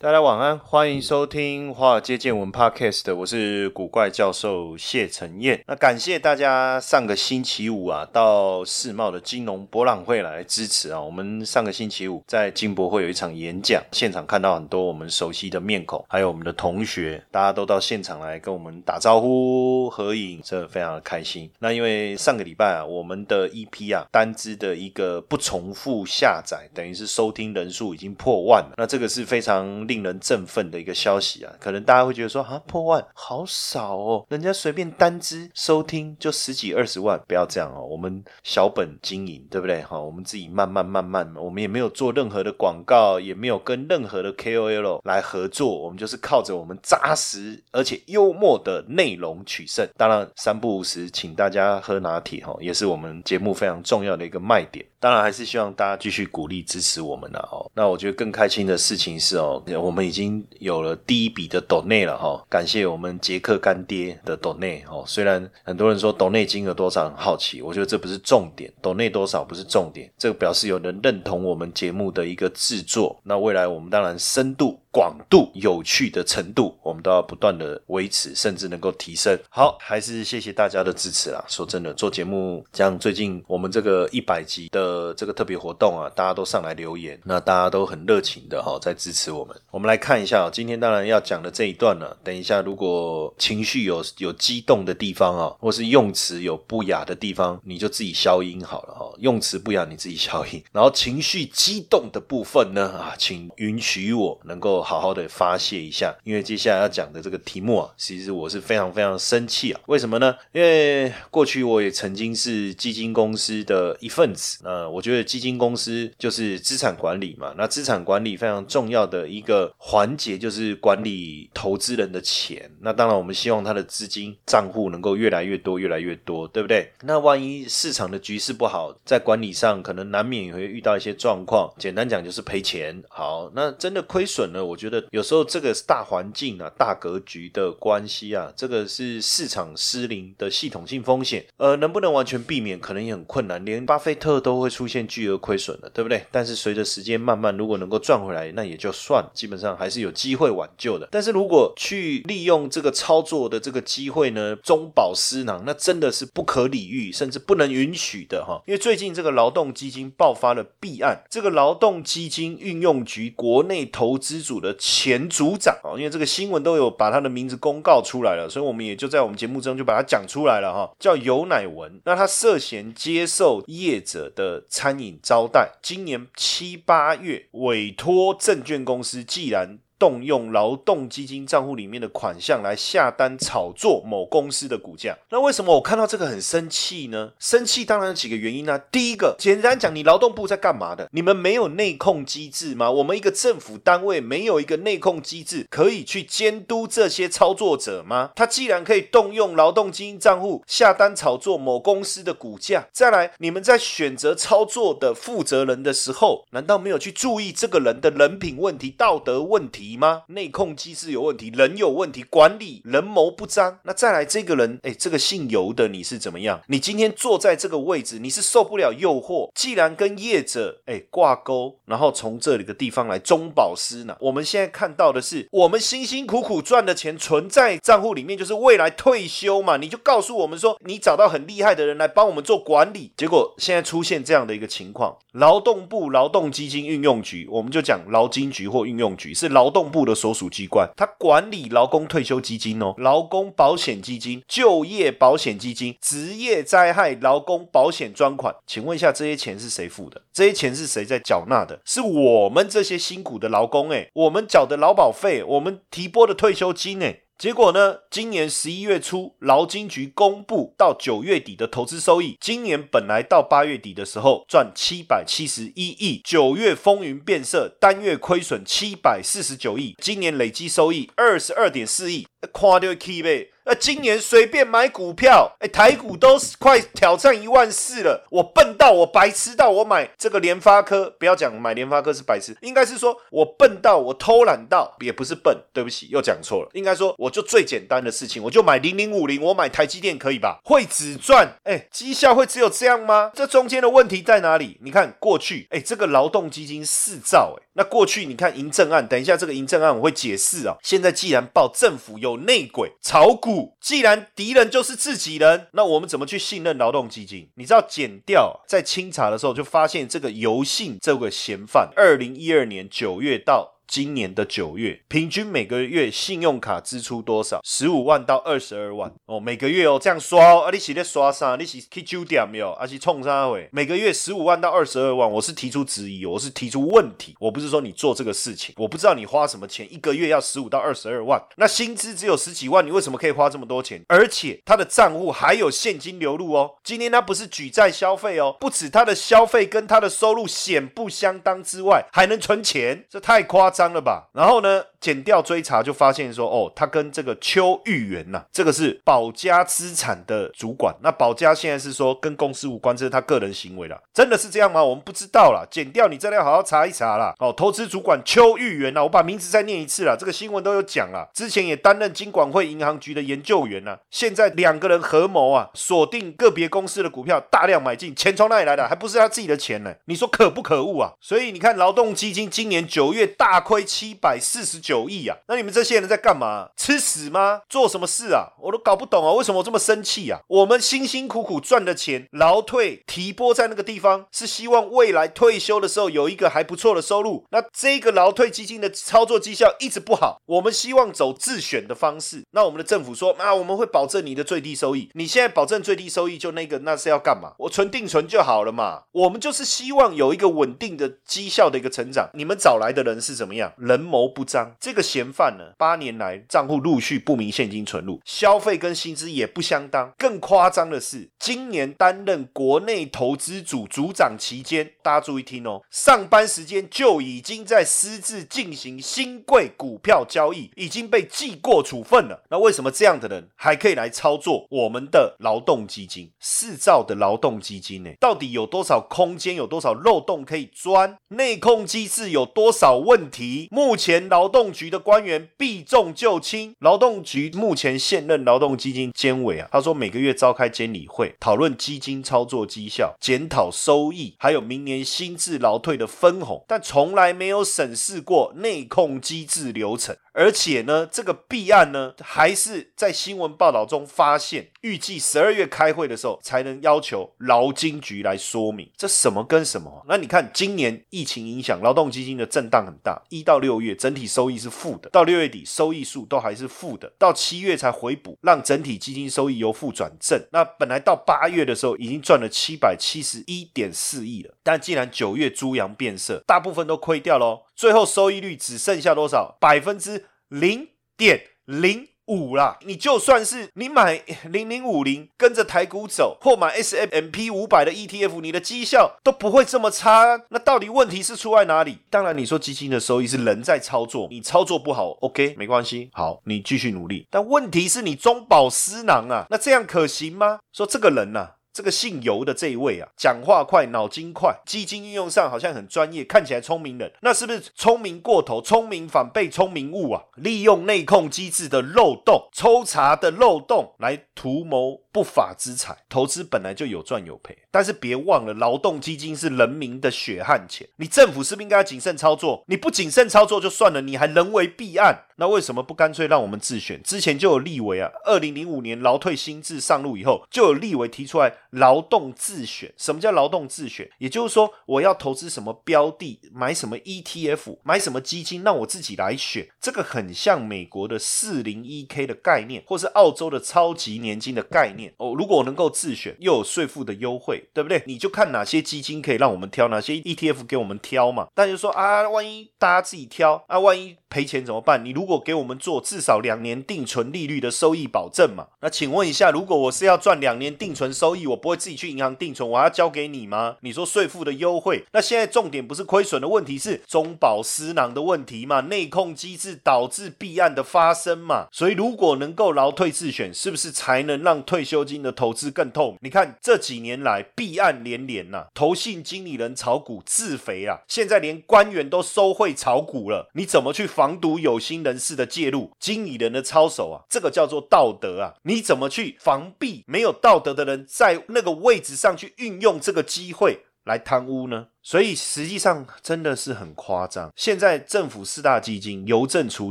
[0.00, 5.60] 大家晚安，欢迎收听《华尔街见闻》Podcast，我是古怪教授谢承彦。
[5.66, 11.00] 那感谢大家上个星期五啊，到世贸的金融博览会来支持啊。
[11.00, 21.50] 我们上个星期五在金博会有一场演讲，现场看到很多我们熟悉的面孔，还有我们的同学，大家都到现场来跟我们打招呼、合影，这非常的开心。
[21.58, 28.74] 那因为上个礼拜啊，我们的 EP 啊单支的一个不重复下载，等于是收听人数已经破万了。
[28.76, 29.87] 那这个是非常。
[29.88, 39.82] 令人振奋的一个消息啊，可能大家会觉得说啊，破万好少哦，人家随便单支收听就十几二十万，不要这样哦，我们小本经营，对不对？
[39.82, 49.88] 哈，我们自己慢慢慢慢，我们也没有做任何的广告，也没有跟任何的 KOL 来合作，我们就是靠着我们扎实而且幽默的内容取胜。
[49.96, 54.84] 当然，三不五时请大家喝拿铁哈，也是我们节目非常重要的一个卖点。
[55.00, 57.70] 当然，还是希望大家继续鼓励支持我们的哦。
[57.74, 59.62] 那我觉得更开心的事情是哦。
[59.80, 65.04] 我们已经有了第一笔的抖内了哈，感谢我们杰克干爹的抖内哦。
[65.06, 73.20] 虽然很多人说抖内金额多少很好奇，我觉得这不是重点，抖内多少不是重点，这个表示有人认同我们节目的一个制作。
[73.22, 74.80] 那未来我们当然深度。
[74.90, 79.38] 广度、有趣的程度，我们都要不断的维持，甚至能够提升。
[79.50, 81.44] 好，还是谢谢大家的支持啦。
[81.46, 89.54] 说真的，做节目，像最近我们这个一百集的这个特别活动啊，大家都上来留言，那大家都很热情的哈，在支持我们。
[89.70, 99.12] 我们来看一下，今天当然要讲的这一段呢，等一下如果情绪有有激动的地方啊，或是用词有不雅的地方，你就自己消音好了哈。
[99.18, 100.64] 用词不雅，你自己消音。
[100.72, 104.77] 然后情绪激动的部分呢，啊，请允许我能够。
[104.82, 109.80] 好好的发泄一下，因为接下来要讲的这个题目啊，其实我是非常非常生气啊。
[109.86, 110.34] 为什么呢？
[110.52, 114.58] 因为过去我也曾经是基金公司的一份子。
[114.64, 117.54] 那我觉得基金公司就是资产管理嘛。
[117.56, 122.70] 那资产管理非常重要的一个环节就是管理投资人的钱。
[122.80, 126.92] 那当然，我们希望他的资金账户能够越来越多，越来越多，对不对？
[127.02, 131.72] 那万一市场的局势不好，在管理上可能难免也会遇到一些状况。
[131.78, 133.02] 简单讲就是赔钱。
[133.08, 134.78] 好，那真的亏损了，我。
[134.78, 146.24] 觉得有时候这个是大环境啊、大格局的关系啊，这个是市场失灵的系统性风险，呃，能不能完全避免，可能也很困难，连巴菲特都会出现巨额亏损了，对不对？
[146.30, 151.08] 但是随着时间慢慢，如果能够赚回来，那也就算，基本上还是有机会挽救的。
[151.10, 158.62] 但是如果去利用这个操作的这个机会呢，中饱私囊，那真的是不可理喻，甚至不能允许的哈。
[158.66, 164.74] 因为最近这个劳动基金爆发了弊案，这个劳动基金运用局国内投资组的。
[164.76, 172.00] 前组长啊，因为这个新闻都有把他的名字公告出来了，所以我们也就在我们节目中就把它讲出来了哈，叫尤乃文。
[172.04, 179.78] 那他涉嫌接受业者的餐饮招待，今年七八月委托证券公司，既然。
[179.98, 187.32] 动用劳动基金账户里面的款项来下单炒作某公司的股价，那为什么我看到这个很生气呢？
[187.38, 188.78] 生气当然有几个原因呢。
[188.90, 191.08] 第一个，简单讲，你劳动部在干嘛的？
[191.12, 192.90] 你们没有内控机制吗？
[192.90, 198.30] 我们一个政府单位没有一个内控机制可以去监督这些操作者吗？
[198.36, 209.87] 他既然可以动用劳动基金账户下单炒作某公司的股价，再来，你们在选择操作的负责人的时候，难道没有去注意这个人的人品问题、道德问题？
[209.96, 210.22] 吗？
[210.28, 213.78] 内控机制有问题，人有问题，管理人谋不彰。
[213.84, 216.60] 那再来这个人，哎，这个姓尤的你是怎么样？
[216.66, 224.16] 你今天坐在这个位置，你是受不了诱惑，既然跟业者哎挂钩，然后从这里的地方来中饱私囊。
[224.20, 229.78] 我们现在看到的是，我们辛辛苦苦赚的钱存在账户里面，就是未来退休嘛。
[229.78, 239.77] 你就告诉我们说，你找到很厉害的人来帮我们做管理，结果现在出现这样的一个情况，劳动部劳动基金运用局，我们就讲劳金局或运用局是劳动。
[239.78, 248.52] 动部的所属机关，它管理劳工退休基金哦、劳工保险基金、就业保险基金、职业灾害劳工保险专款。
[248.66, 250.20] 请问一下，这些钱是谁付的？
[250.32, 251.80] 这些钱是谁在缴纳的？
[251.84, 257.22] 是我们这些辛苦的劳工诶，我们缴的劳保费，我们提拨的退休金诶。
[257.38, 257.98] 结果呢？
[258.10, 273.50] 今年十一月初，劳金局公布到九月底的投资收益，今年本来到八月底的时候赚七百七十一亿，九月风云变色，单月亏损七百四十九亿，今年累计收益二十二点四亿，夸掉 key 呗。
[273.64, 278.26] 那今年随便买股票，哎，台股都快挑战一万四了。
[278.30, 286.70] 我笨到我白痴到我买这个联发科，不要讲买联发科是白痴，应该是说我笨到我偷懒到，也不是笨，对不起，又讲错了。
[286.72, 290.60] 应该说我就最简单的事情，我就买零零五零，我买台积电可以吧？
[290.64, 293.32] 会只赚，哎，绩效会只有这样吗？
[293.34, 294.78] 这中间的问题在哪里？
[294.82, 300.78] 你看过去，哎，这个劳动基金四兆，哎，那过去你看银政案，等一下这个银政案我会解释啊。
[300.82, 303.76] 现在既然报政府有有内鬼炒股。
[303.80, 307.48] 既然敌人就是自己人，那我们怎么去信任劳动基金？
[307.54, 313.77] 你知道，减掉在清查的时候就发现这个游信这个嫌犯，二零一二年九月到。
[313.88, 317.58] 今年的九月，平均每个月信用卡支出多少？
[317.64, 321.56] 十五万到二十二万哦，每个月哦这样刷哦，啊你是在刷啥？
[321.56, 322.74] 你是去酒店没有？
[322.74, 323.66] 还是冲啥回？
[323.72, 334.04] 每个月十五万到二十二万，我是提出质疑，我是提出问题，我不是说你做这个事情，我不知道你花什么钱，一个月要十五到二十二万，那薪资只有十几万，你为什么可以花这么多钱？
[334.08, 343.77] 而且他的账户还有现金流入哦，今天他不是举债消费哦，不止他的消费跟他的收入显不相当之外，还能存钱，这太夸张。
[343.78, 344.28] 脏了吧？
[344.32, 344.82] 然后呢？
[345.00, 350.92] 减掉追查就发现说，哦，他跟这个邱玉元呐，这个是保家资产的主管。
[351.04, 353.96] 那保家现在是说跟公司无关，这是他个人行为了。
[354.12, 354.82] 真的是这样吗？
[354.82, 355.64] 我们不知道啦。
[355.70, 357.32] 减掉你真的要好好查一查啦。
[357.38, 360.16] 哦，投资主管邱玉元呐，我把名字再念一次啦。
[360.18, 361.28] 这个新闻都有讲啦。
[361.32, 363.96] 之前也担任金管会银行局的研究员呐。
[364.10, 368.88] 现在两个人合谋啊，锁定个别公司的股票，大量买进，钱从哪里来的？
[368.88, 369.94] 还不是他自己的钱呢？
[370.06, 371.12] 你说可不可恶啊？
[371.20, 375.36] 所以你看，劳动基金今年九月大亏七百四十九亿啊！
[375.46, 376.70] 那你们这些人在干嘛？
[376.74, 377.60] 吃屎吗？
[377.68, 378.54] 做什么事啊？
[378.62, 379.34] 我都搞不懂啊！
[379.34, 380.40] 为什么我这么生气啊？
[380.46, 387.44] 我们辛辛苦苦赚的钱，劳退提拨在那个地方，是希望未来退休的时候有一个还不错的收入。
[387.50, 392.42] 那这个劳退基金的操作绩效一直不好，我们希望走自选的方式。
[392.52, 395.10] 那我们的政府说啊，我们会保证你的最低收益。
[395.12, 397.52] 你现在保证最低收益就那个，那是要干嘛？
[397.58, 399.02] 我存定存就好了嘛。
[399.12, 402.30] 我们就是希望有一个稳定的绩效的一个成长。
[402.32, 403.57] 你们找来的人是怎么样？
[403.78, 405.74] 人谋不彰，这个嫌犯呢？
[405.78, 410.12] 八年来账户陆续不明现金存入，消费跟薪资也不相当。
[410.18, 422.44] 更夸张的是，今年担任国内投资组组长期间，大家注意听哦，上班时间就已经在私自进行新贵股票交易，已经被记过处分了。
[422.50, 426.30] 那为什么这样的人还可以来操作我们的劳动基金？
[426.38, 428.10] 四兆的劳动基金呢？
[428.20, 429.54] 到底有多少空间？
[429.54, 431.18] 有多少漏洞可以钻？
[431.28, 433.47] 内控机制有多少问题？
[433.70, 435.48] 目前劳动局的官员。
[435.56, 450.16] 避重就轻，劳动局目前现任劳动基金监委啊，他说每个月召开监理会，讨论基金操作绩效、检讨收益，还有明年薪资劳退的分红，但从来没有审视过内控机制流程。
[450.38, 460.04] 而且呢，这个弊案呢，还是在新闻报道中发现，预计十二月开会的时候才能要求劳金局来说明这什么跟什么。
[460.06, 470.40] 那你看，今年疫情影响，劳动基金的震荡很大，一到六月整体收益是负的，到六月底收益数都还是负的，到七月才回补，让整体基金收益由负转正。
[470.52, 477.62] 那本来到八月的时候已经赚了七百七十一点四亿了，但既然九月猪羊变色，大部分都亏掉喽。
[477.78, 479.56] 最后收益率只剩下多少？
[479.60, 482.76] 百分之零点零五啦！
[482.84, 484.20] 你就算是你买
[484.50, 490.42] 零零五零，跟着台股走，或买 S M M P 五百的 E T F，你的绩效都不会这么差。
[490.48, 491.98] 那到底问题是出在哪里？
[492.10, 497.28] 当然，你说基金的收益是人在操作，你操作不好，OK，没关系，好，你继续努力。
[497.30, 500.58] 但问题是你中饱私囊啊，那这样可行吗？
[500.72, 501.52] 说这个人呐。
[501.78, 508.60] 这个姓尤的这一位啊，讲话快，脑筋快，基金运用上好像很专业，看起来聪明人，那是不是聪明过头？
[508.60, 510.24] 聪明反被聪明误啊！
[510.34, 515.02] 利用内控机制的漏洞、抽查的漏洞来图谋。
[515.18, 517.58] 不法之财，投资本来就有赚有赔。
[517.72, 522.62] 但是别忘了，劳动基金是人民的血汗钱，你政府是不是应该谨慎操作？
[522.68, 527.02] 你不谨慎操作就算了，你还人为弊案，那为什么不干脆让我们自选？
[527.02, 532.94] 之前就有立委啊，二零零五年劳退新制上路以后，就有立委提出来劳动自选。
[532.96, 534.08] 什么叫劳动自选？
[534.18, 539.68] 也就是说，我要投资什么标的，买什么 ETF，买什么基金，让我自己来选。
[539.80, 545.34] 这个很像美国的四零一 K 的概念，或是澳洲的超级年金的概念哦。
[545.36, 547.64] 如果我能够自选，又有税负的优惠。
[547.74, 548.02] 对不对？
[548.06, 551.48] 你就看哪些基金可以让我们挑，哪些 ETF 给我们挑嘛。
[551.54, 555.04] 大家说啊，万一大家自己挑啊，万一赔钱怎么办？
[555.04, 563.76] 你如果给我们做至少两年定存利率的收益保证嘛，那请问一下，如果我是要赚两年定存收益，我不会自己去银行定存，我还要交给你吗？
[563.80, 568.80] 你说税负的优惠，那现在重点不是亏损的问题，是中饱私囊的问题嘛？
[568.82, 571.66] 内控机制导致弊案的发生嘛？
[571.72, 576.18] 所以如果能够劳退自选，是不是才能让退休金的投资更透明？
[576.22, 577.46] 你看这几年来。
[577.54, 585.92] 弊案连连呐，投信经理人炒股自肥啊，现在连官员都收贿炒股了，你怎么去防堵有心人士的介入？
[586.00, 594.88] 经理人的操守啊，这个叫做道德啊，你怎么去防避没有道德的人在那个位置上去运用这个机会来贪污呢？
[595.08, 597.50] 所以实际上真的是很夸张。
[597.56, 599.90] 现在政府四大基金：邮政储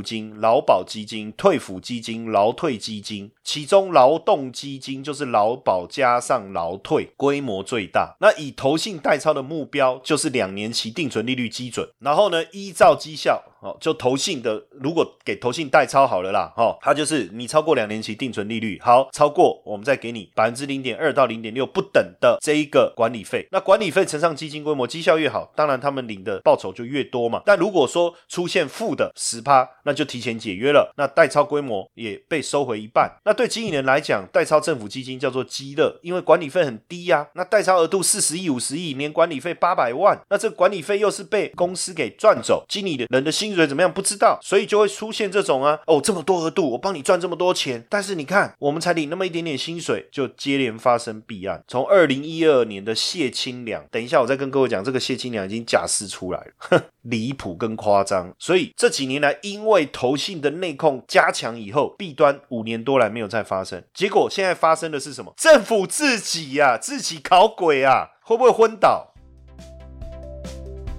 [0.00, 3.28] 金、劳保基金、退抚基金、劳退基金。
[3.42, 8.14] 其中劳动基金就是劳保加上劳退，规模最大。
[8.20, 11.88] 那以投信代操的目标就是两年期定存利率基准。
[11.98, 23.48] 然后呢，依照绩效，哦，就投信的，如果给投信代抄好了啦，哦，它就是你超过两年期定存利率，好，超过我们再给你百分之零点二到零点六不等的这一个管理费。
[23.50, 25.07] 那管理费乘上基金规模绩效。
[25.08, 27.40] 效越好，当然他们领的报酬就越多嘛。
[27.46, 33.10] 但如果说出现负的十趴，那就提前解约了，那代超规模也被收回一半。
[33.24, 37.26] 那对经理人来讲，代超政府基金叫做积乐，因为管理费很低呀。
[37.32, 51.64] 那代超额度四十亿、五十亿，年管理费八百万，那这管理费又是被公司给赚走，经理的人的薪水怎么样不知道，所以就会出现这种啊，哦这么多额度，我帮你赚这么多钱，但是你看我们才领那么一点点薪水，就接连发生弊案。
[51.66, 54.97] 从二零一二年的谢清良，等一下我再跟各位讲这个。
[54.98, 56.38] 谢金良已经假释出来
[56.70, 58.34] 了， 离谱跟夸张。
[58.38, 63.82] 所以这几年来，因为投信的内控加强以后，弊端五年多来没有再发生。
[63.92, 65.32] 结果现在发生的是什么？
[65.36, 69.12] 政府自己呀，自己搞鬼啊，会不会昏倒？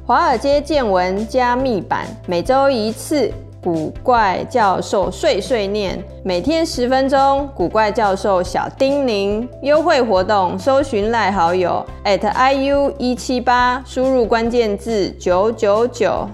[0.05, 3.31] 华尔街见闻加密版，每周一次。
[3.61, 7.49] 古怪教授碎碎念，每天十分钟。
[7.53, 16.29] 古怪教授小叮咛，优惠活动，搜寻赖好友 at iu 一七八，输入关键字九九九。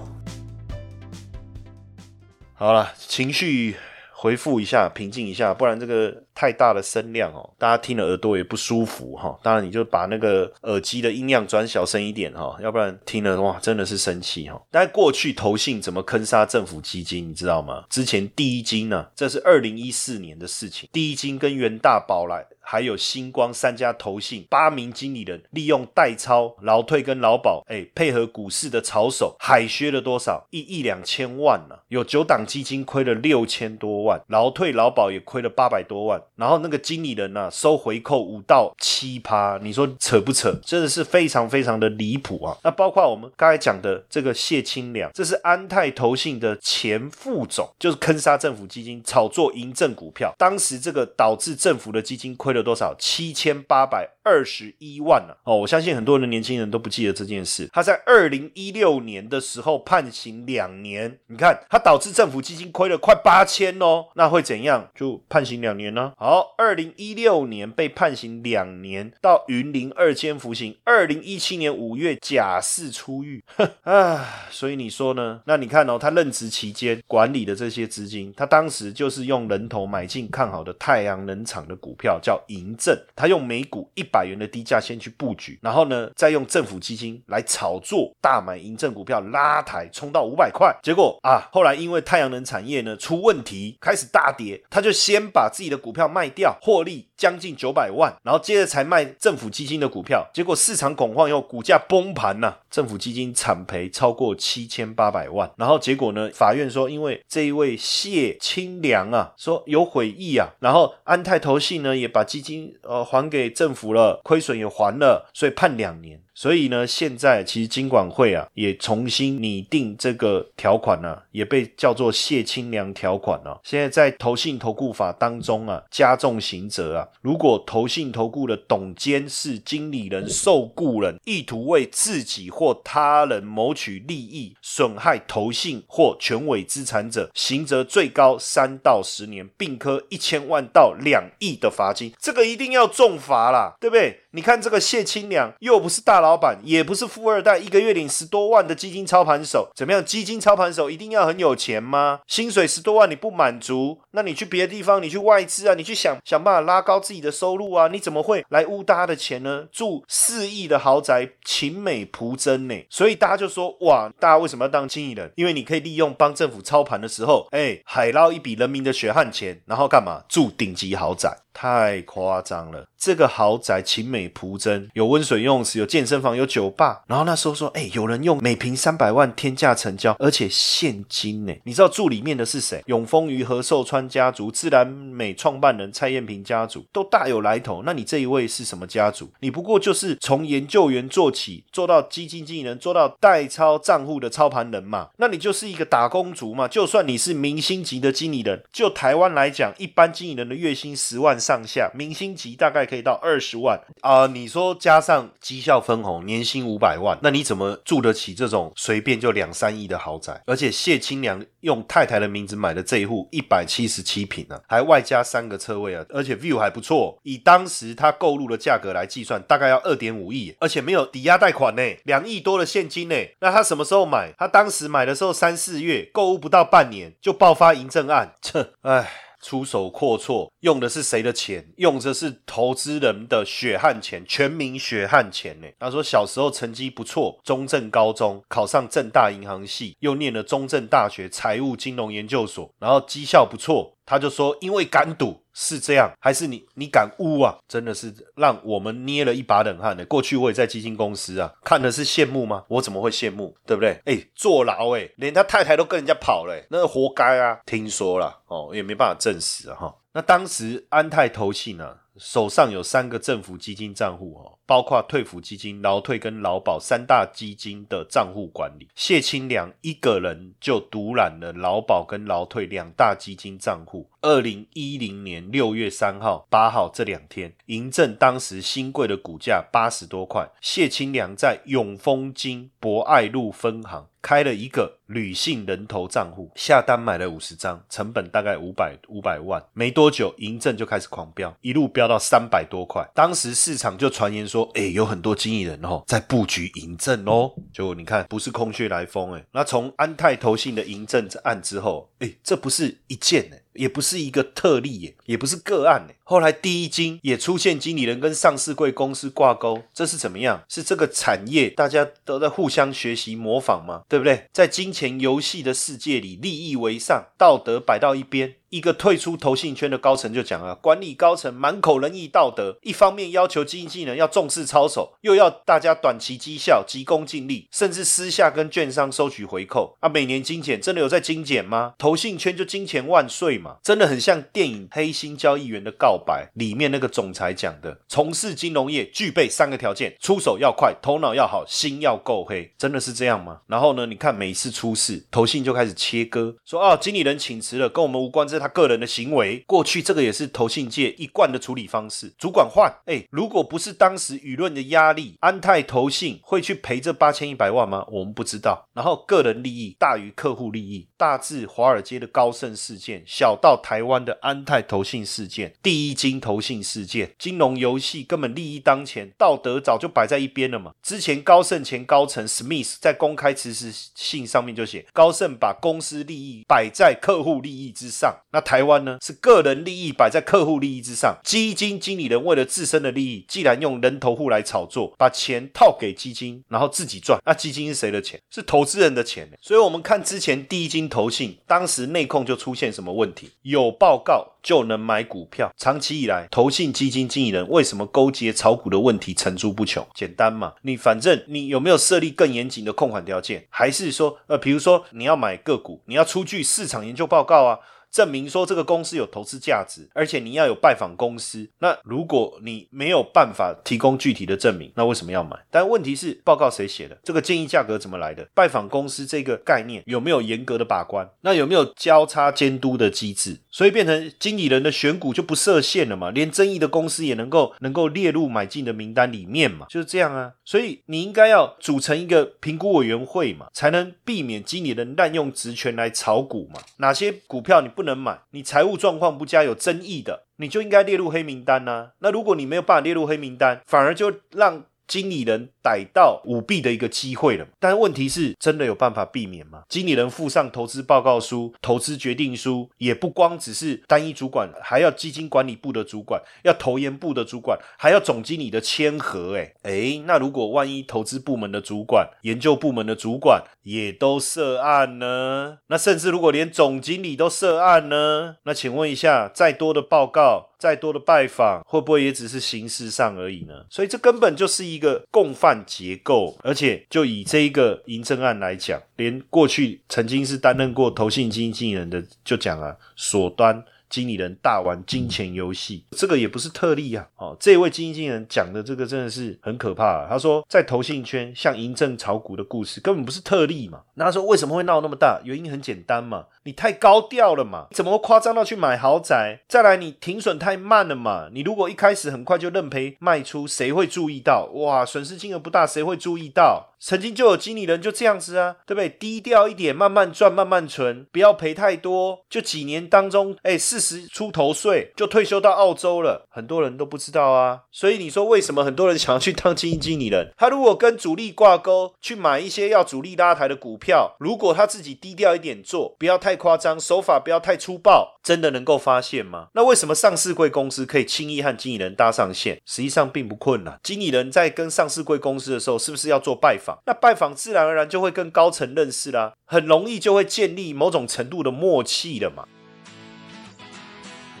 [2.54, 3.76] 好了，情绪。
[4.18, 9.38] 回复一下，平静一下，不然这个太大的声量哦，大家听了耳朵也不舒服哈。
[9.42, 14.58] 当然，你就把那个耳机的音量转小声一点哈，要不然听了哇，真的是生气哈。
[14.70, 17.84] 但过去投信怎么坑杀政府基金，你知道吗？
[17.90, 22.46] 之前第一金呢，这是二零一四年的事情，第一金跟元大宝来。
[22.68, 31.76] 还有星光三家投信八名经理人利用代抄劳退跟劳保，哎，配合股市的炒手，海削了多少一亿两千万呢？
[31.86, 36.20] 有九档基金亏了六千多万，劳退劳保也亏了八百多万。
[36.34, 40.52] 然后那个经理人呢，收回扣五到七趴，你说扯不扯？
[40.64, 42.58] 真的是非常非常的离谱啊！
[42.64, 52.55] 那包括我们刚才讲的这个谢清良，这是安泰投信的前副总，就是坑杀政府基金，炒作银政股票，当时这个导致政府的基金亏。
[52.56, 52.94] 有多少？
[52.98, 55.34] 七千八百二十一万呢？
[55.44, 57.70] 哦，我相信很多的年轻人都不记得这件事。
[57.72, 64.90] 他在二零一六年的时候判刑两年，你看他导致政府基金亏了快八千哦，那会怎样？
[64.96, 66.12] 就判刑两年呢？
[66.16, 70.76] 好，二零一六年被判刑两年，到云林二监服刑。
[70.82, 73.44] 二零一七年五月假释出狱，
[73.84, 75.42] 啊，所以你说呢？
[75.46, 82.42] 那你看哦，他任职期间管理的这些资金，他当时就是用人头买进看好的太阳能厂的股票，叫。
[82.48, 90.76] 银证，他用每股一百元的低价先去布局，然后呢，再用政府基金来炒作，大买银证股票，拉抬冲到五百块。
[90.82, 100.28] 结果啊，后来因为太阳能产业呢出问题，开始大跌，他就先把自己的股票卖掉，获利将近九百万，然后接着才卖政府基金的股票。
[100.34, 105.50] 结果市场恐慌以后，股价崩盘呐，政府基金惨赔超过七千八百万。
[105.56, 112.26] 然后结果呢，法院说，因为这一位谢清良啊，说有悔意啊，然后安泰投信呢也把。
[112.26, 116.20] 基金呃还给政府了，亏损也还了，所以判两年。
[116.36, 123.58] 所以呢，现在其实金管会啊也重新拟定这个条款呢，也被叫做谢清良条款啊。
[123.64, 127.08] 现在在投信投顾法当中啊，加重刑责啊。
[127.22, 142.12] 如果投信投顾的董监事、经理人、受雇人意图为自己或他人谋取利益，损害投信或权委资产者，刑责最高三到十年，并科一千万到两亿的罚金。
[142.20, 144.20] 这个一定要重罚啦，对不对？
[144.32, 150.04] 你看这个谢清良又不是大佬老板，也不是富二代，一个月领十多万的基金操盘手，怎么样？
[150.04, 152.18] 基金操盘手一定要很有钱吗？
[152.26, 157.86] 薪水十多万你不满足，那你去别的地方，你去外资啊，你去想想办法拉高自己的收入啊？
[157.86, 159.68] 你怎么会来污大家的钱呢？
[159.70, 162.74] 住四亿的豪宅，情美仆真呢？
[162.90, 165.30] 所以大家就说哇，大家为什么要当经理人？
[165.36, 170.24] 因为你可以利用帮政府操盘的时候，哎，海捞一笔人民的血汗钱，然后干嘛？
[170.28, 171.38] 住顶级豪宅。
[171.56, 172.86] 太夸张了！
[172.98, 177.02] 这个豪宅情美仆真，有温水用池，有健身房，有酒吧。
[177.06, 181.54] 然后那时候说，哎，有人用每平三百万天价成交，而且现金呢？
[181.64, 182.82] 你知道住里面的是谁？
[182.84, 187.82] 永丰余和寿川家族、自然美创办人蔡燕平家族都大有来头。
[187.86, 189.30] 那你这一位是什么家族？
[189.40, 195.08] 你不过就是从研究员做起，做到基金经理人，做到代操账户的操盘人嘛？
[195.16, 196.68] 那你就是一个打工族嘛？
[196.68, 201.40] 就算你是明星级的经理人，就台湾来讲，一般经理人的月薪十万。
[201.46, 204.26] 上下明星级大概可以到二十万啊！
[204.26, 210.42] 你说加上绩效分红，年薪五百万，那你怎么住得起这种随便就两三亿的豪宅？
[210.46, 217.16] 而且谢清良用太太的名字买的这一户一百七十七平啊，还外加三个车位啊，而且 view 还不错。
[217.22, 223.14] 以当时他购入的价格来计算，大概要二点五亿，而且没有抵押贷款呢，两亿多的现金呢。
[223.38, 224.32] 那他什么时候买？
[224.36, 229.25] 他当时买的时候三四月，购物不到半年就爆发银证案，这唉。
[229.46, 231.64] 出手阔绰，用的是谁的钱？
[231.76, 235.68] 用的是投资人的血汗钱，全民血汗钱呢？
[235.78, 243.92] 他说小时候成绩不错，中正高中考上正大银行系，又念了中正大学财务金融研究所，然后绩效不错。
[244.04, 247.56] 他就说：“因为敢赌是这样，还是你你敢污啊？
[247.66, 250.04] 真的是让我们捏了一把冷汗的。
[250.04, 252.62] 过去我也在基金公司啊，看的是羡慕吗？
[252.68, 253.56] 我怎么会羡慕？
[253.64, 253.98] 对不对？
[254.04, 257.58] 哎，坐牢哎，连他太太都跟人家跑了，那活该啊！
[257.64, 259.96] 听说了哦，也没办法证实啊哈。
[260.12, 274.10] 那当时安泰投信呢，手上有三个政府基金账户哦。”包括退抚基金、劳退跟劳保三大基金的账户管理，谢清良一个人就独揽了劳保跟劳退两大基金账户。
[274.26, 289.62] 二零一零年六月三号、八号这两天，银证当时新贵的股价八十多块，谢清良在永丰金博爱路分行开了一个女性人头账户，下单买了五十张，成本大概五百五百万。
[289.72, 293.08] 没多久，银证就开始狂飙，一路飙到三百多块。
[293.14, 294.56] 当时市场就传言说。
[294.56, 297.52] 说哎，有很多经纪人哦，在布局银证哦。
[297.74, 299.44] 就你看，不是空穴来风哎。
[299.52, 303.60] 那从安泰投信的银证案之后，哎，这不是一件哎。
[303.76, 306.06] 也不是一个特例耶，也不是个案。
[306.24, 310.62] 后来第一金也出现经理人跟上市贵公司挂钩，这是怎么样？
[310.68, 314.02] 是这个产业大家都在互相学习模仿吗？
[314.08, 314.48] 对不对？
[314.52, 318.54] 在金钱游戏的世界里，利益为上，道德摆到一边。
[318.70, 330.08] 一个退出投信圈的高层就讲啊，管理高层满口仁义道德，一方面要求经纪人要重视操守，又要大家短期绩效急功近利，甚至私下跟券商收取回扣啊。
[330.08, 331.94] 每年精简真的有在精简吗？
[331.98, 333.76] 投信圈就金钱万岁嘛。
[333.82, 342.72] 真的很像电影《黑心交易员的告白》里面那个总裁讲的：从事金融业具备三个条件，出手要快，头脑要好，心要够黑。
[342.78, 343.60] 真的是这样吗？
[343.66, 344.06] 然后呢？
[344.06, 349.62] 你看每一次出事，投信就开始切割，说啊，经理人请辞了，跟我们无关，这是他个人的行为。
[349.66, 352.90] 过去这个也是投信界一贯的处理方式，主管换。
[353.06, 358.06] 哎，如果不是当时舆论的压力，安泰投信会去赔这八千一百万吗？
[358.10, 358.88] 我们不知道。
[358.94, 363.58] 然后个人利益大于客户利益，大至华尔街的高盛事件，小。
[363.66, 370.92] 到台湾的安泰投信事件、第一金投信事件，金融游戏根本利益当前，道德早就摆在一边了嘛。
[371.02, 378.36] 之前高盛前高层 Smith 在公开辞职信上面就写，高盛把公司利益摆在客户利益之上。
[378.52, 381.36] 那台湾呢，是个人利益摆在客户利益之上。
[381.44, 388.40] 基金经理人为了自身的利益，既然用人头户来炒作，把钱套给基金，然后自己赚，那基金是谁的钱？
[388.50, 389.48] 是投资人的钱。
[389.60, 393.50] 所以我们看之前第一金投信，当时内控就出现什么问题？
[393.62, 395.72] 有报告就能买股票。
[395.76, 400.06] 长期以来，投信基金经理人为什么勾结炒股的问题层出不穷？
[400.14, 403.66] 简单嘛，你反正你有没有设立更严谨的控款条件？
[403.68, 407.78] 还是说，呃，比如说你要买个股，你要出具市场研究报告啊？
[408.16, 411.68] 证明说这个公司有投资价值，而且你要有拜访公司。
[411.80, 415.54] 那如果你没有办法提供具体的证明，那为什么要买？
[415.70, 417.18] 但问题是，报告谁写的？
[417.22, 418.48] 这个建议价格怎么来的？
[418.54, 421.28] 拜访公司这个概念有没有严格的把关？
[421.42, 423.58] 那有没有交叉监督的机制？
[423.70, 426.30] 所以变成经理人的选股就不设限了嘛？
[426.30, 429.84] 连争议的公司也能够能够列入买进的名单里面嘛？
[429.90, 430.54] 就是这样啊。
[430.64, 436.80] 所以你应该要组成一个评估委员会嘛，才能避免经理人滥用职权来炒股嘛。
[436.96, 438.40] 哪些股票你不能买？
[438.52, 442.12] 你财务状况不佳、有争议的，你就应该列入黑名单呐。
[442.20, 444.86] 那如果你没有办法列入黑名单，反而就让。
[445.08, 449.84] 经理人逮到舞弊的一个机会了，但问题是，真的有办法避免吗？
[449.88, 459.56] 经理人附上投资报告书、投资决定书，也不光只是单一主管，还要基金管理部的主管，要投研部的主管，还要总经理的签合。
[459.56, 465.78] 哎哎，那如果万一投资部门的主管、研究部门的主管也都涉案呢？
[465.86, 468.56] 那甚至如果连总经理都涉案呢？
[468.64, 470.70] 那请问一下，再多的报告？
[470.78, 473.86] 再多的拜访，会不会也只是形式上而已呢？
[473.88, 483.84] 所以这根本就是一个共犯结构，而且就以这一个银证案来讲，连过去曾经是担任过投信经纪人的，就讲啊，锁端。
[484.16, 487.28] 经理人大玩金钱游戏，这个也不是特例啊！
[487.36, 490.26] 哦，这位基金经理人讲的这个真的是很可怕。
[490.26, 494.00] 他说，在投信圈像嬴政炒股的故事根本不是特例嘛。
[494.14, 495.38] 那他说为什么会闹那么大？
[495.44, 499.60] 原因很简单嘛，你太高调了嘛，怎么会夸张到去买豪宅？
[499.68, 501.50] 再来，你停损太慢了嘛。
[501.52, 504.70] 你如果一开始很快就认赔卖出，谁会注意到？
[504.72, 506.94] 哇，损失金额不大，谁会注意到？
[506.98, 509.10] 曾经就有经理人就这样子啊，对不对？
[509.10, 512.40] 低调一点，慢慢赚，慢慢存，不要赔太多。
[512.48, 517.80] 就几年当中，哎，四十出头岁就退休到澳洲了，很多人都不知道啊。
[517.90, 520.52] 所以你说为什么很多人想要去当基金经理人？
[520.56, 529.68] 他如果跟主力挂钩，去买一些要主力拉抬的股票，如果他自己低调一点做，不要太夸张，手法不要太粗暴，真的能够发现吗？
[529.74, 532.80] 那为什么上市贵公司可以轻易和经理人搭上线？
[532.86, 533.98] 实际上并不困难。
[534.02, 536.98] 经理人在跟上市贵公司的时候，是不是要做拜访？
[537.06, 542.66] 那拜访自然而然就会跟高层认识啦，很容易就会建立某种程度的默契了嘛。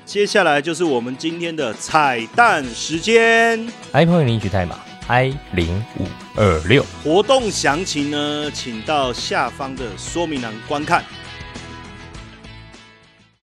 [0.06, 11.04] 接下来就是我们今天的彩蛋时间，iPhone 领取代码 I 零五二六，活动详情呢，请到下方的说明栏观看。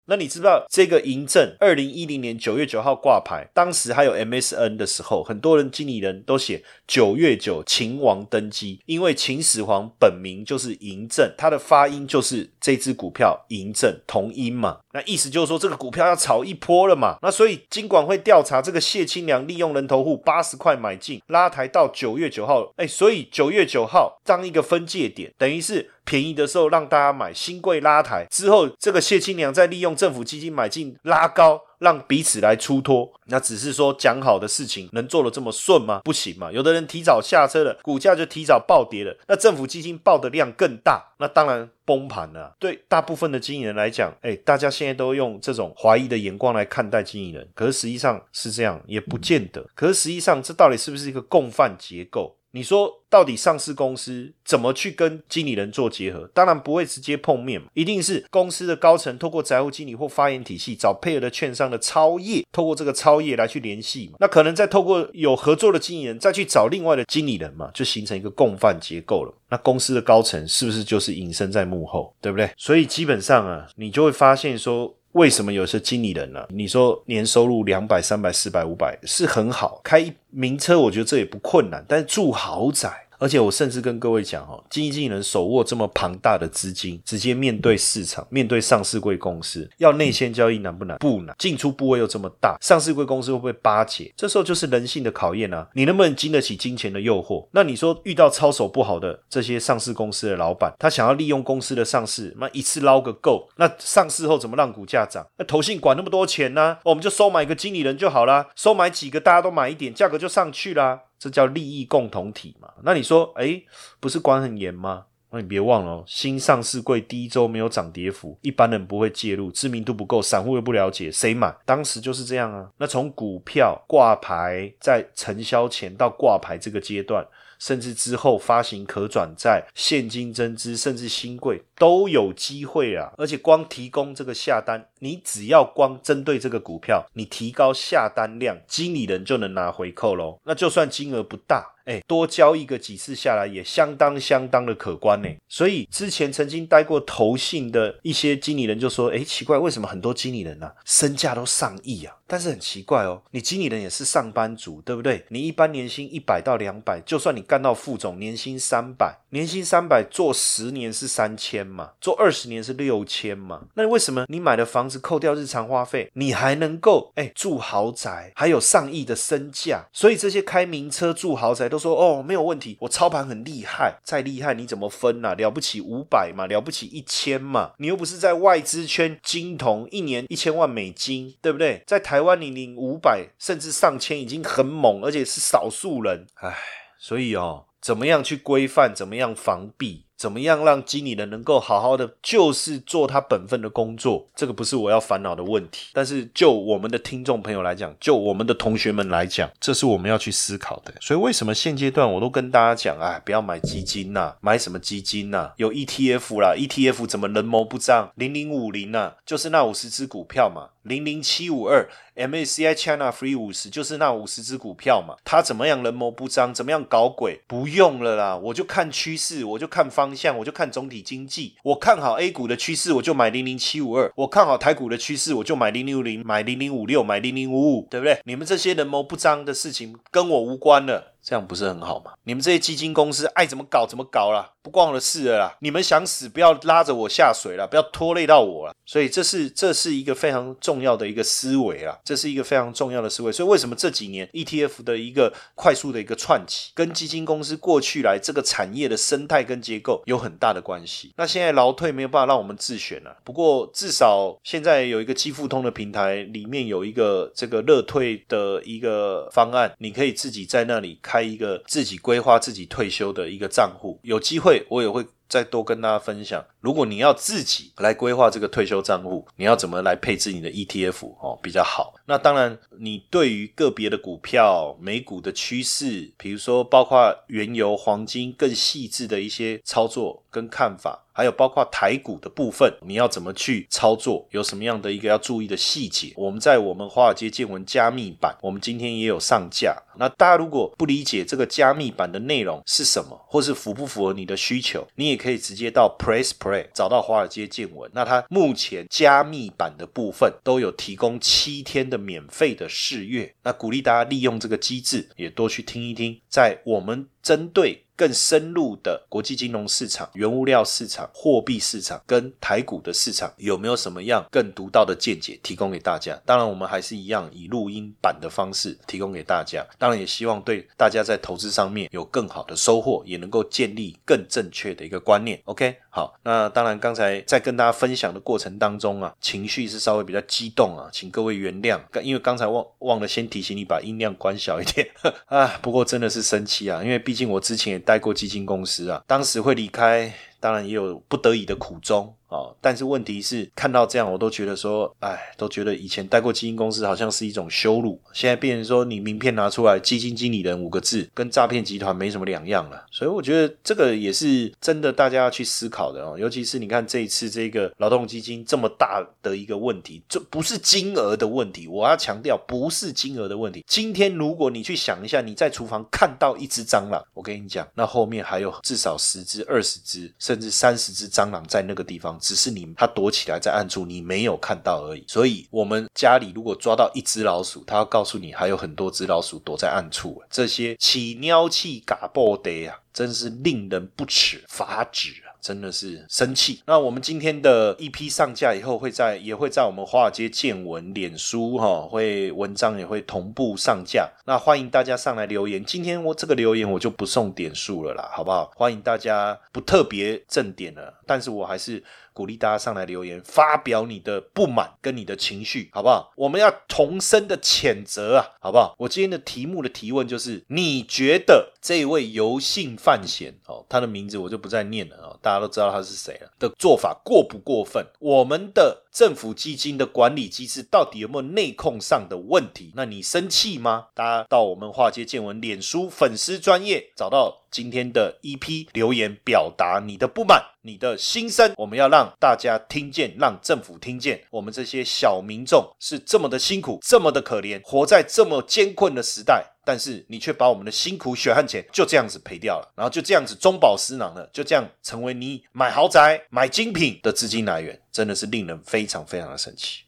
[0.07, 14.79] 那你知道这个嬴政二零一零年九月九号挂牌，当时还有 MSN 的时候，很多人经理人都写九月九秦王登基，因为秦始皇本名就是嬴政，他的发音就是这只股票嬴政同音嘛。
[14.93, 17.17] 那意思就是说这个股票要炒一波了嘛。
[17.21, 25.91] 那所以金管会调查这个谢清良利用人头户八十块买进拉抬到九月九号，哎，所以九月九号当一个分界点，等于是。
[26.03, 33.11] 便宜的时候让大家买，新贵拉抬之后，这个谢清良再利用政府基金买进拉高，让彼此来出脱。
[33.25, 36.01] 那只是说讲好的事情能做的这么顺吗？
[36.03, 36.51] 不行嘛。
[36.51, 39.17] 有的人提早下车了，股价就提早暴跌了。
[39.27, 42.55] 那政府基金报的量更大，那当然崩盘了。
[42.59, 49.65] 对大部分的经纪人来讲，哎，大家现在都用这种怀疑的眼光来看待经纪人，可是实际上是这样，也不见得。
[49.73, 52.37] 可是实际上，这到底是不是一个共犯结构？
[52.53, 56.29] 你说到底上市公司怎么去跟经理人做结合？
[56.33, 64.17] 当然不会直接碰面嘛，一定是公司的高层透过财务经理或发言体系找配合的券商的超业，透过这个超业来去联系嘛。
[64.19, 69.33] 那可能再透过有合作的经理人再去找另外的经理人嘛，就形成一个共犯结构了。
[69.49, 72.49] 那公司的高层是不是就是隐身在幕后，对不对？
[72.57, 74.95] 所以基本上啊，你就会发现说。
[75.13, 76.47] 为什么有些经理人呢？
[76.49, 83.07] 你说年收入两百、三百、四百、五百是很好，开名车，我觉得这也不困难，但是住豪宅。
[83.21, 90.97] 而且我甚至跟各位讲哦，经理人手握这么庞大的资金，直接面对市场，面对上市贵公司，要内线交易难不难？
[90.97, 91.35] 不难。
[91.37, 94.11] 进出部位又这么大，上市贵公司会不会巴结？
[94.17, 95.67] 这时候就是人性的考验啊！
[95.75, 97.47] 你能不能经得起金钱的诱惑？
[97.51, 105.23] 那你说遇到操守不好的这些上市公司的老板，他想要利用公司的上市，那一次捞个够，那上市后怎么让股价涨？
[105.37, 106.79] 那投信管那么多钱呢？
[106.85, 111.01] 我们就收买个经理人就好啦，收买几个大家都买一点，价格就上去啦。
[111.21, 112.67] 这叫利益共同体嘛？
[112.81, 113.61] 那你说，哎，
[113.99, 115.05] 不是管很严吗？
[115.29, 121.55] 那你别忘了，新上市贵第一周没有涨跌幅，一般人不会介入，知名度不够，散户又不了解，谁买？
[121.63, 122.71] 当时就是这样啊。
[122.77, 127.23] 那从股票挂牌在承销前到挂牌这个阶段，
[127.59, 131.63] 甚至之后发行可转债、现金增资，甚至新贵。
[131.81, 133.11] 都有机会啊！
[133.17, 140.39] 而且光提供这个下单，你只要光针对这个股票，你提高下单量，经理人就能拿回扣喽。
[140.43, 141.73] 那就算金额不大。
[141.85, 145.27] 哎，多交易个几次下来，也相当相当的可观呢。
[145.47, 152.15] 所以之前曾经待过投信的一些经理人就说：“哎，奇怪，为什么很多经理人呢身价都上亿啊？
[152.27, 155.25] 但是很奇怪哦，你经理人也是上班族，对不对？
[155.29, 163.61] 你一般年薪一百到两百，就算你干到副总，年薪三百，年薪三百做十年是三千嘛，做二十年是六千嘛。
[163.75, 169.85] 那为什么你买的房子扣掉日常花费，你还能够哎住豪宅，还有上亿的身价？
[169.93, 171.61] 所以这些开名车住豪宅。
[171.71, 175.33] 都说哦没有问题，我操盘很厉害，再厉害你怎么分呐？
[175.35, 181.81] 了不起五百嘛，了不起一千嘛，你又不是在外资圈金童，一年一千万美金，对不对？
[181.87, 186.53] 在台湾你领五百甚至上千已经很猛，而且是少数人，唉，
[186.99, 190.07] 所以哦，怎么样去规范，怎么样防避？
[190.21, 194.27] 怎么样让经理人能够好好的，就是做他本分的工作？
[194.35, 195.87] 这个不是我要烦恼的问题。
[195.93, 200.93] 但是就我们的听众朋友来讲，就我们的同学们来讲，这是我们要去思考的。
[201.01, 205.53] 所以为什么现阶段我都跟大家讲，哎，不要买基金呐，买什么基金呐？
[205.57, 208.09] 有 ETF 啦，ETF 怎么人谋不臧？
[208.13, 210.67] 零零五零呐，就是那五十只股票嘛。
[210.83, 217.39] 零零七五二 MACI China Free 五十就是那五十只股票嘛，它怎么样人谋不臧，怎么样搞鬼？
[217.45, 221.55] 不用了啦，我就看趋势，我就看方向，我就看总体经济。
[221.63, 228.19] 我看好 A 股的趋势，我就买零零七五二；我看好台股的趋势，我就买零零五零，买零零五六，买零零五五，对不对？
[228.25, 231.10] 你们这些人谋不张的事情跟我无关了。
[231.23, 232.13] 这样不是很好吗？
[232.23, 235.55] 你们这些基金公司爱怎么搞怎么搞啦，不关我的事了啦。
[235.59, 238.75] 你们想死，不要拉着我下水了，不要拖累到我了。
[238.85, 243.31] 所以这是这是一个非常重要的一个思维啊，这是一个非常重要的思维。
[243.31, 251.13] 所以为什么这几年 ETF 的一个快速的一个串起，跟基金公司过去来这个产业的生态跟结构有很大的关系。
[251.17, 260.99] 那现在劳退没有办法让我们自选了，不过至少现在有一个基富通的平台，里面有一个这个乐退的一个方案，你可以自己在那里。
[261.11, 266.41] 开一个自己规划自己退休的一个账户，有机会我也会再多跟大家分享。
[266.61, 271.93] 如果你要自己来规划这个退休账户，你要怎么来配置你的 ETF 哦比较好？
[272.05, 281.00] 那当然，你对于个别的股票、美股的趋势，比如说包括原油、黄金更细致的一些操作跟看法。
[281.21, 284.25] 还有包括台股的部分，你要怎么去操作？
[284.31, 286.11] 有什么样的一个要注意的细节？
[286.15, 289.77] 我们在我们华尔街见闻加密版，我们今天也有上架。
[289.99, 297.87] 那大家如果不理解这个加密版的内容是什么，或是符不符合你的需求，你也可以直接到 Press Play 找到华尔街见闻。
[297.93, 303.31] 那它目前加密版的部分都有提供七天的免费的试阅。
[303.43, 307.83] 那鼓励大家利用这个机制，也多去听一听，在我们针对。
[308.01, 316.19] 更深入的国际金融市场、原物料市场、货币市场跟台股的市场，有没有什么样更独到的见解提供给大家？
[316.25, 319.63] 当然，我们还是一样以录音版的方式提供给大家。
[319.77, 325.39] 当然，也希望对大家在投资上面有更好的收获，也能够建立更正确的一个观念。
[325.45, 331.79] OK，好，那当然刚才在跟大家分享的过程当中啊，情绪是稍微比较激动啊，请各位原谅。
[332.01, 334.89] 因为刚才忘忘了先提醒你把音量关小一点
[335.27, 335.59] 啊。
[335.61, 337.91] 不过真的是生气啊，因为毕竟我之前也带。
[337.91, 342.13] 待过基金公司啊，当时会离开，当然也有不得已的苦衷。
[342.27, 352.85] 哦，但是问题是看到这样，我都觉得说，哎，都觉得以前待过基金公司好像是一种羞辱，现在变成说你名片拿出来，基金经理人五个字，跟诈骗集团没什么两样了。
[352.89, 356.17] 所以我觉得这个也是真的，大家要去思考的哦。
[356.17, 363.61] 尤其是你看这一次这个劳动基金这么大的一个问题，这不是金额的问题，我要强调不是金额的问题。
[363.67, 372.17] 今天如果你去想一下，你在厨房看到一只蟑螂，我跟你讲，那后面还有至少十只、二十只，甚至三十只蟑螂在那个地方。
[372.21, 375.03] 只是你它躲起来在暗处，你没有看到而已。
[375.09, 380.21] 所以，我们家里如果抓到一只老鼠，它要告诉你还有很多只老鼠躲在暗处。
[380.29, 385.30] 这些起尿气嘎爆的呀，真是令人不齿发指啊！
[385.41, 386.61] 真的是生气。
[386.67, 394.09] 那我们今天的一批上架以后，会在也会在我们华尔街见闻脸书哈，会文章也会同步上架。
[394.25, 395.65] 那欢迎大家上来留言。
[395.65, 398.51] 今天我这个留言我就不送点数了啦，好不好？
[398.55, 401.83] 欢迎大家不特别正点了，但是我还是。
[402.13, 406.11] 鼓励大家上来留言，发表你的不满跟你的情绪，好不好？
[406.15, 408.75] 我们要同声的谴责啊，好不好？
[408.77, 417.85] 我今天的题目的提问就是：你觉得这位游姓范闲哦，他的名字我就不再念了哦，大家都知道他是谁了的做法过不过分？
[417.99, 422.71] 我们的政府基金的管理机制到底有没有内控上的问题？
[422.75, 423.87] 那你生气吗？
[423.93, 427.40] 大家到我们化街见闻脸书粉丝专业找到。
[427.51, 431.53] 今天的 EP 留言，表达你的不满、你的心声。
[431.57, 439.45] 我们要让大家听见，让政府听见，我们这些小民众是这么的辛苦，这么的可怜，活在这么艰困的时代。
[439.63, 449.83] 但是你却把我们的辛苦血汗钱就这样子赔掉了，然后就这样子中饱私囊了，就这样成为你买豪宅、买精品的资金来源，真的是令人非常非常的生气。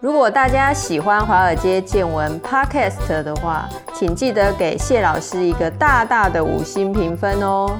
[0.00, 7.78] 如果大家喜欢华尔街见闻 Podcast 的话，请记得给谢老师一个大大的五星评分哦。